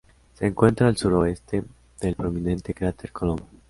Se 0.33 0.47
encuentra 0.47 0.87
al 0.87 0.97
sur-suroeste 0.97 1.63
del 2.01 2.15
prominente 2.15 2.73
cráter 2.73 3.11
Colombo. 3.11 3.45